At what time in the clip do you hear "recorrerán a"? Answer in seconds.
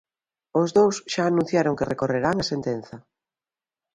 1.93-2.49